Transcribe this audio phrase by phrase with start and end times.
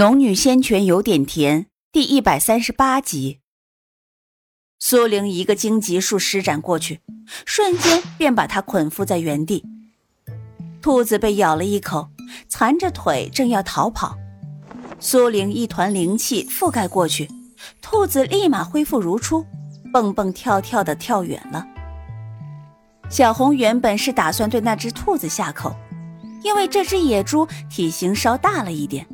[0.00, 3.40] 农女仙泉有点甜，第一百三十八集。
[4.78, 7.00] 苏玲一个荆棘术施展过去，
[7.44, 9.62] 瞬间便把她捆缚在原地。
[10.80, 12.08] 兔子被咬了一口，
[12.48, 14.16] 残着腿正要逃跑，
[14.98, 17.28] 苏玲一团灵气覆盖过去，
[17.82, 19.44] 兔子立马恢复如初，
[19.92, 21.66] 蹦蹦跳跳的跳远了。
[23.10, 25.76] 小红原本是打算对那只兔子下口，
[26.42, 29.06] 因为这只野猪体型稍大了一点。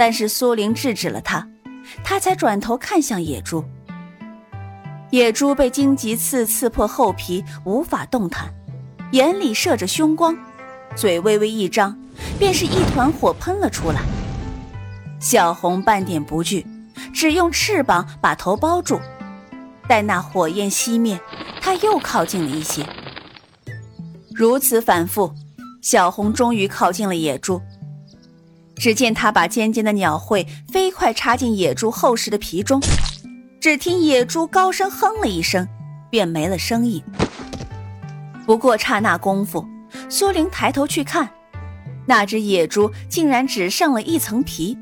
[0.00, 1.46] 但是苏玲制止了他，
[2.02, 3.62] 他才转头看向野猪。
[5.10, 8.50] 野猪被荆棘刺刺破后皮，无法动弹，
[9.12, 10.34] 眼里射着凶光，
[10.96, 11.94] 嘴微微一张，
[12.38, 14.00] 便是一团火喷了出来。
[15.20, 16.66] 小红半点不惧，
[17.12, 18.98] 只用翅膀把头包住。
[19.86, 21.20] 待那火焰熄灭，
[21.60, 22.86] 他又靠近了一些。
[24.34, 25.34] 如此反复，
[25.82, 27.60] 小红终于靠近了野猪。
[28.80, 32.80] 只见他把尖尖的鸟喙飞快插进野猪厚实的皮中，
[33.60, 35.68] 只听野猪高声哼了一声，
[36.08, 37.04] 便没了声音。
[38.46, 39.62] 不过刹那功夫，
[40.08, 41.28] 苏玲抬头去看，
[42.06, 44.78] 那只野猪竟然只剩了一层皮，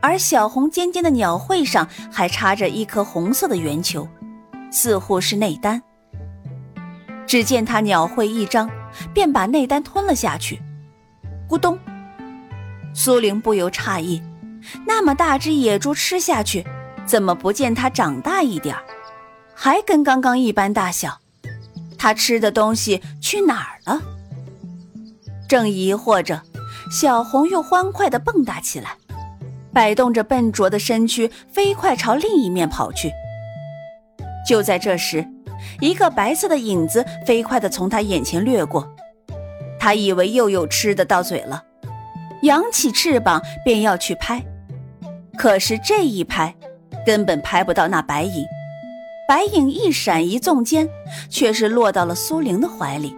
[0.00, 4.06] 而小红尖尖的鸟喙上还插着一颗红色的圆球，
[4.70, 5.82] 似乎是内丹。
[7.26, 8.70] 只见他鸟喙一张，
[9.12, 10.62] 便把内丹吞了下去，
[11.48, 11.76] 咕咚。
[13.00, 14.20] 苏玲不由诧异，
[14.84, 16.66] 那么大只野猪吃下去，
[17.06, 18.74] 怎么不见它长大一点
[19.54, 21.16] 还跟刚刚一般大小？
[21.96, 24.00] 它吃的东西去哪儿了？
[25.48, 26.42] 正疑惑着，
[26.90, 28.96] 小红又欢快地蹦跶起来，
[29.72, 33.12] 摆动着笨拙的身躯，飞快朝另一面跑去。
[34.44, 35.24] 就在这时，
[35.80, 38.92] 一个白色的影子飞快地从他眼前掠过，
[39.78, 41.62] 他以为又有吃的到嘴了。
[42.42, 44.44] 扬起翅膀便要去拍，
[45.36, 46.54] 可是这一拍，
[47.04, 48.44] 根本拍不到那白影。
[49.28, 50.88] 白影一闪一纵间，
[51.28, 53.14] 却是落到了苏玲的怀里。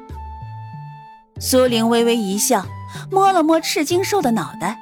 [1.38, 2.66] 苏玲微微一笑，
[3.10, 4.78] 摸了摸赤金兽的脑袋。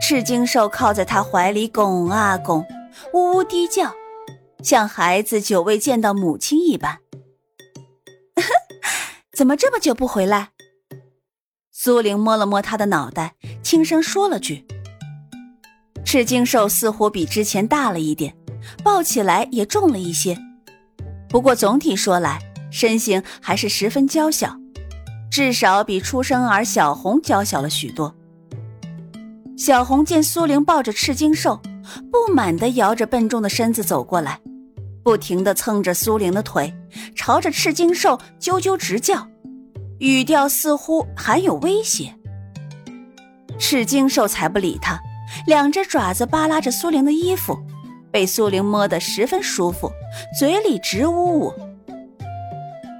[0.00, 2.64] 赤金兽靠在他怀里拱啊拱，
[3.12, 3.92] 呜呜低叫，
[4.62, 6.98] 像孩子久未见到母亲一般。
[9.36, 10.50] 怎么这么久不回来？
[11.78, 14.64] 苏玲摸了摸他的脑袋，轻声说了句
[16.06, 18.34] ：“赤金兽似乎比之前大了一点，
[18.82, 20.38] 抱起来也重了一些。
[21.28, 24.56] 不过总体说来，身形还是十分娇小，
[25.30, 28.16] 至少比出生儿小红娇小了许多。”
[29.54, 31.60] 小红见苏玲抱着赤金兽，
[32.10, 34.40] 不满地摇着笨重的身子走过来，
[35.04, 36.72] 不停地蹭着苏玲的腿，
[37.14, 39.28] 朝着赤金兽啾啾直叫。
[39.98, 42.14] 语调似乎含有威胁。
[43.58, 45.00] 赤金兽才不理他，
[45.46, 47.58] 两只爪子扒拉着苏玲的衣服，
[48.10, 49.90] 被苏玲摸得十分舒服，
[50.38, 51.54] 嘴里直呜呜。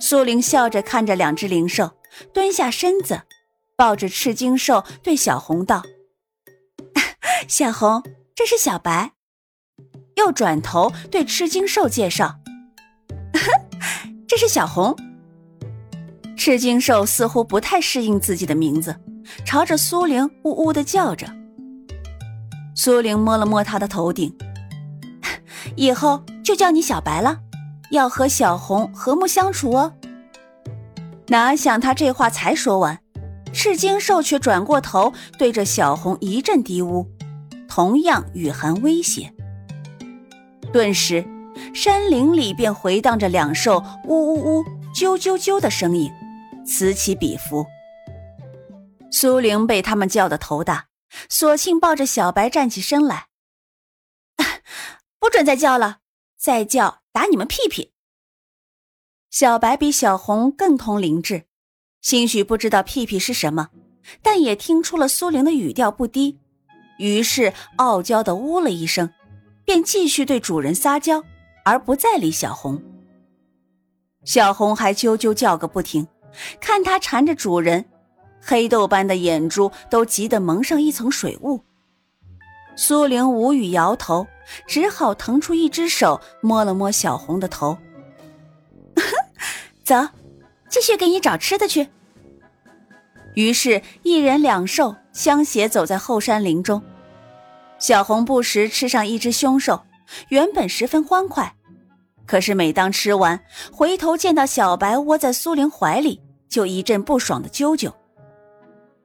[0.01, 1.91] 苏玲笑着看着两只灵兽，
[2.33, 3.23] 蹲下身子，
[3.77, 5.83] 抱着赤金兽对小红道
[7.49, 8.03] ：“小红，
[8.35, 9.13] 这是小白。”
[10.17, 12.37] 又转头对赤金兽介绍
[14.27, 14.97] ：“这是小红。”
[16.37, 18.95] 赤金兽似乎不太适应自己的名字，
[19.45, 21.27] 朝着苏玲呜呜的叫着。
[22.75, 24.33] 苏玲摸了摸他的头顶，
[25.75, 27.39] 以后就叫你小白了，
[27.91, 29.93] 要和小红和睦相处哦。
[31.29, 32.99] 哪想他这话才说完，
[33.53, 37.09] 赤金兽却转过头对着小红一阵低呜，
[37.67, 39.33] 同样语含威胁。
[40.73, 41.25] 顿时，
[41.75, 44.65] 山林里便回荡着两兽呜呜呜、
[44.95, 46.11] 啾啾啾的声音。
[46.67, 47.65] 此起彼伏，
[49.11, 50.89] 苏玲被他们叫得头大，
[51.29, 53.29] 索性抱着小白站起身来。
[55.19, 55.99] 不准再叫了，
[56.37, 57.93] 再叫打你们屁屁！
[59.31, 61.45] 小白比小红更通灵智，
[62.01, 63.71] 兴许不知道屁屁是什么，
[64.23, 66.39] 但也听出了苏玲的语调不低，
[66.99, 69.13] 于是傲娇的呜了一声，
[69.65, 71.23] 便继续对主人撒娇，
[71.65, 72.83] 而不再理小红。
[74.25, 76.07] 小红还啾啾叫个不停。
[76.61, 77.85] 看它缠着主人，
[78.41, 81.61] 黑豆般的眼珠都急得蒙上一层水雾。
[82.77, 84.27] 苏玲无语摇头，
[84.67, 87.79] 只好腾出一只手摸了摸小红的头。
[89.83, 89.95] 走，
[90.69, 91.89] 继续给你找吃的去。
[93.35, 96.83] 于是，一人两兽相携走在后山林中。
[97.79, 99.85] 小红不时吃上一只凶兽，
[100.29, 101.55] 原本十分欢快，
[102.27, 103.41] 可是每当吃完，
[103.73, 106.23] 回头见到小白窝在苏玲怀里。
[106.49, 107.93] 就一阵不爽的啾啾。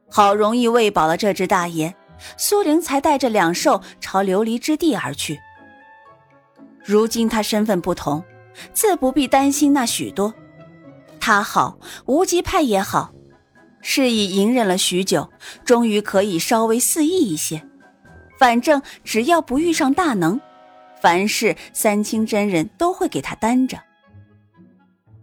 [0.10, 1.96] 好容易喂饱了这只大爷，
[2.38, 5.40] 苏玲才带着两兽朝琉璃之地而去。
[6.84, 8.24] 如今他身份不同，
[8.74, 10.34] 自不必担心那许多。
[11.20, 13.14] 他好，无极派也好，
[13.82, 15.30] 是以隐忍了许久，
[15.64, 17.64] 终于可以稍微肆意一些。
[18.40, 20.42] 反正只要不遇上大能，
[21.00, 23.78] 凡事三清真人都会给他担着。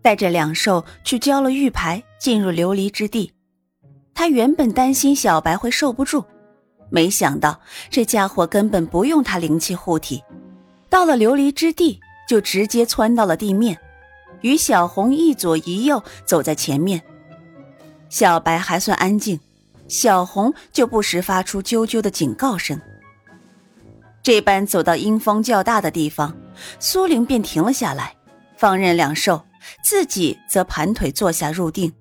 [0.01, 3.33] 带着两兽去交了玉牌，进入琉璃之地。
[4.15, 6.25] 他原本担心小白会受不住，
[6.91, 10.23] 没想到这家伙根本不用他灵气护体，
[10.91, 13.79] 到了琉璃之地就直接窜到了地面。
[14.41, 17.03] 与小红一左一右走在前面，
[18.09, 19.39] 小白还算安静，
[19.89, 22.81] 小红就不时发出啾啾的警告声。
[24.23, 26.37] 这般走到阴风较大的地方，
[26.79, 28.15] 苏玲便停了下来，
[28.57, 29.45] 放任两兽，
[29.83, 31.93] 自己则盘腿坐下入定。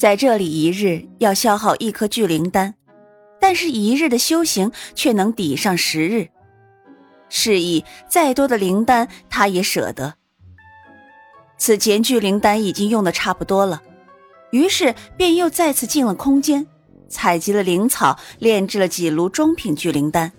[0.00, 2.74] 在这里一日要消耗一颗聚灵丹，
[3.38, 6.30] 但是一日的修行却能抵上十日，
[7.28, 10.14] 是以再多的灵丹他也舍得。
[11.58, 13.82] 此前聚灵丹已经用的差不多了，
[14.52, 16.66] 于是便又再次进了空间，
[17.06, 20.32] 采集了灵草，炼制了几炉中品聚灵丹，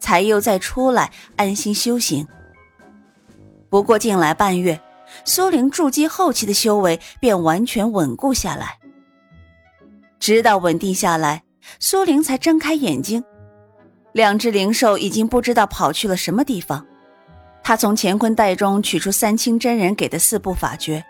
[0.00, 2.26] 才又再出来安心修行。
[3.68, 4.80] 不过近来半月，
[5.26, 8.78] 苏灵筑基后期的修为便完全稳固下来。
[10.26, 11.44] 直到稳定下来，
[11.78, 13.22] 苏灵才睁开眼睛，
[14.10, 16.84] 两只灵兽已经不知道跑去了什么地方。
[17.62, 21.04] 他从乾坤袋中取出三清真人给的四部法诀，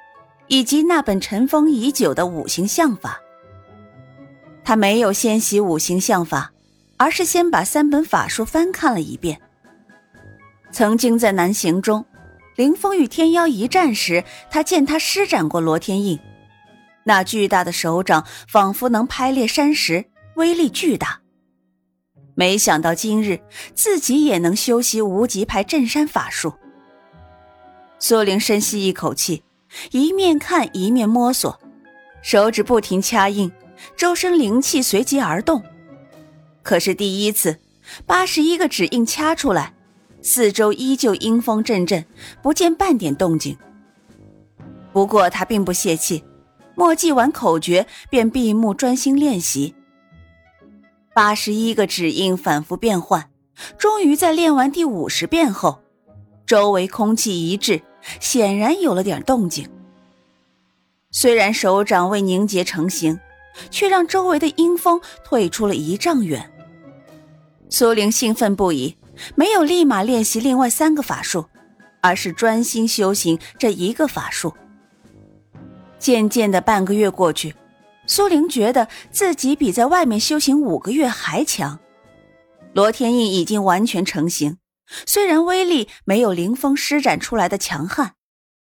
[0.48, 3.18] 以及那本尘封已久的五行相法。
[4.62, 6.52] 他没有先习五行相法，
[6.98, 9.40] 而是先把三本法术翻看了一遍。
[10.70, 12.04] 曾经在南行中，
[12.54, 16.20] 林峰与天妖一战时，他见他施展过罗天印，
[17.08, 21.20] 那巨大的手掌仿佛能拍裂山石，威力巨大。
[22.34, 23.40] 没想到今日
[23.74, 26.52] 自己也能修习无极派镇山法术。
[28.00, 29.44] 苏玲深吸一口气，
[29.92, 31.58] 一面看一面摸索，
[32.22, 33.52] 手指不停掐印，
[33.96, 35.62] 周身灵气随即而动。
[36.64, 37.60] 可是第一次，
[38.04, 39.72] 八十一个指印掐出来，
[40.22, 42.04] 四周依旧阴风阵阵，
[42.42, 43.56] 不见半点动静。
[44.92, 46.24] 不过他并不泄气，
[46.76, 49.74] 默记完口诀，便闭目专心练习。
[51.14, 53.30] 八十一个指印反复变换，
[53.78, 55.80] 终于在练完第五十遍后，
[56.46, 57.80] 周围空气一滞，
[58.20, 59.66] 显然有了点动静。
[61.10, 63.18] 虽然手掌未凝结成型，
[63.70, 66.52] 却让周围的阴风退出了一丈远。
[67.70, 68.98] 苏玲兴奋不已，
[69.34, 71.46] 没有立马练习另外三个法术，
[72.02, 74.52] 而是专心修行这一个法术。
[75.98, 77.54] 渐渐的，半个月过去。
[78.06, 81.80] 苏玲觉得自己比在外面修行五个月还强，
[82.72, 84.58] 罗天印已经完全成型，
[85.06, 88.12] 虽然威力没有凌风施展出来的强悍，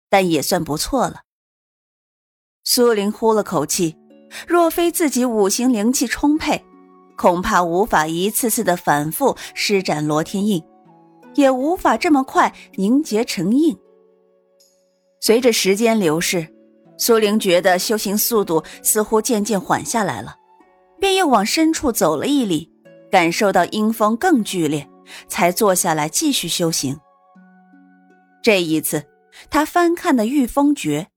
[0.10, 1.24] 但也算不错了。
[2.64, 3.98] 苏玲呼了口气，
[4.48, 6.64] 若非自己五行灵气充沛，
[7.18, 10.64] 恐怕无法一次次的反复施展罗天印，
[11.36, 13.78] 也无法这么快凝结成印。
[15.20, 16.48] 随着时间流逝。
[16.98, 20.36] 苏玲觉得修行速度似乎渐渐缓下来了，
[21.00, 22.72] 便又往深处走了一里，
[23.12, 24.88] 感受到阴风更剧烈，
[25.28, 26.98] 才坐下来继续修行。
[28.42, 29.04] 这一次，
[29.50, 31.08] 他翻看的御风诀，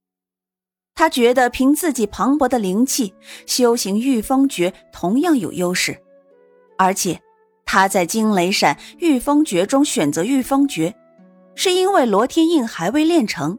[0.94, 3.14] 他觉得凭自己磅礴的灵气，
[3.46, 6.00] 修行御风诀同样有优势，
[6.78, 7.20] 而且
[7.64, 10.94] 他在惊雷闪御风诀中选择御风诀，
[11.54, 13.58] 是因为罗天印还未练成。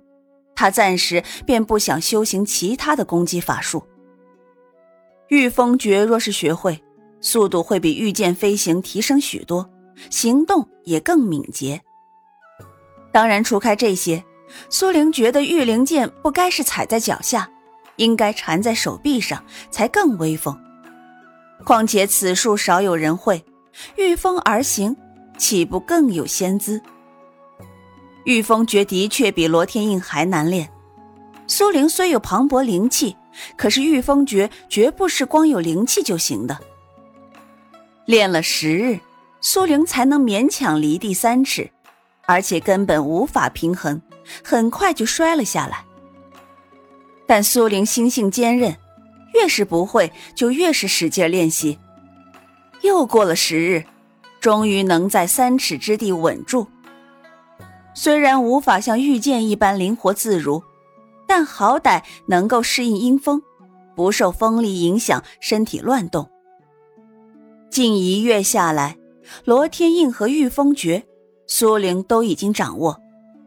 [0.58, 3.84] 他暂时便不想修行其他的攻击法术。
[5.30, 6.84] 御风诀若是学会，
[7.22, 9.70] 速度会比御剑飞行提升许多，
[10.10, 11.80] 行动也更敏捷。
[13.12, 14.24] 当然，除开这些，
[14.70, 17.48] 苏玲觉得御灵剑不该是踩在脚下，
[17.98, 20.58] 应该缠在手臂上才更威风。
[21.64, 23.46] 况且此术少有人会，
[23.98, 24.96] 御风而行，
[25.38, 26.82] 岂不更有仙姿？
[28.28, 30.70] 御风诀的确比罗天印还难练。
[31.48, 33.16] 苏玲虽有磅礴灵气，
[33.56, 36.60] 可是御风诀绝不是光有灵气就行的。
[38.04, 39.00] 练了十日，
[39.40, 41.72] 苏玲才能勉强离地三尺，
[42.26, 44.02] 而且根本无法平衡，
[44.44, 45.86] 很快就摔了下来。
[47.26, 48.76] 但苏玲心性坚韧，
[49.34, 51.80] 越是不会，就越是使劲练习。
[52.82, 53.86] 又过了十日，
[54.42, 56.68] 终于能在三尺之地稳住。
[58.00, 60.62] 虽然无法像御剑一般灵活自如，
[61.26, 63.42] 但好歹能够适应阴风，
[63.96, 66.30] 不受风力影响身体乱动。
[67.72, 68.98] 近一月下来，
[69.46, 71.08] 罗天印和御风诀，
[71.48, 73.02] 苏玲都已经掌握，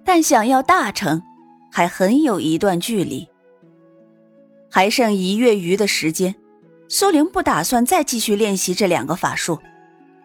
[0.04, 1.22] 但想要大成，
[1.70, 3.28] 还很有一段距离。
[4.68, 6.34] 还剩一月余的时间，
[6.88, 9.60] 苏玲不打算再继续练习这两个法术，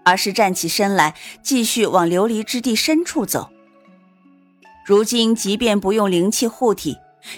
[0.03, 1.13] 而是站起身来，
[1.43, 3.51] 继续往琉璃之地深处走。
[4.85, 6.95] 如今，即便不用灵气护体，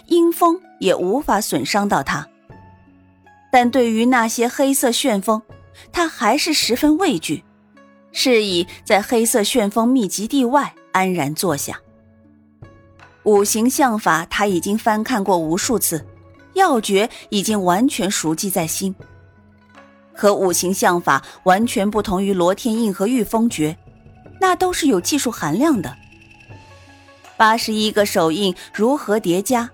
[0.07, 2.27] 阴风也无法损伤到他。
[3.49, 5.41] 但对于那些黑色旋风，
[5.93, 7.45] 他还是十分畏惧，
[8.11, 11.79] 是以在黑色旋风密集地外安然坐下。
[13.23, 16.05] 五行相法他已经翻看过无数次，
[16.53, 18.93] 要诀已经完全熟记在心。
[20.13, 23.77] 可五行相法完全不同于罗天印和御风诀，
[24.41, 25.95] 那都是有技术含量的。
[27.37, 29.69] 八十一个手印如何叠加，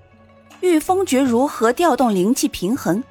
[0.60, 3.03] 御风诀如何调动灵气平衡，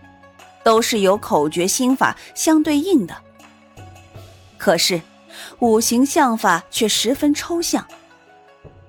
[0.63, 3.17] 都是有口诀心法相对应的。
[4.59, 5.01] 可是
[5.59, 7.87] 五行相法却十分抽象，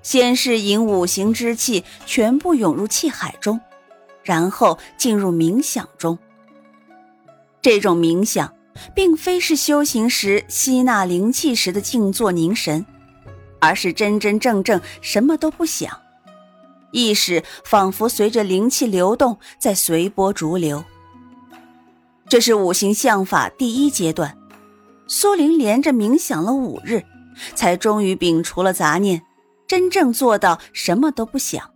[0.02, 3.60] 先是引五行之气全部涌入气海中，
[4.22, 6.20] 然后进入冥想中。
[7.62, 8.54] 这种冥想，
[8.94, 12.86] 并非是修行时吸纳灵气时的静坐凝神。
[13.64, 15.98] 而是真真正正什么都不想，
[16.92, 20.84] 意识仿佛随着灵气流动，在随波逐流。
[22.28, 24.38] 这是五行相法第一阶段，
[25.08, 27.02] 苏玲连着冥想了五日，
[27.56, 29.22] 才终于摒除了杂念，
[29.66, 31.73] 真正做到什么都不想。